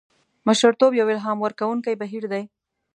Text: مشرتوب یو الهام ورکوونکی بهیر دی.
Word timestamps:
مشرتوب 0.47 0.91
یو 0.99 1.07
الهام 1.13 1.37
ورکوونکی 1.41 1.93
بهیر 2.01 2.23
دی. 2.31 2.43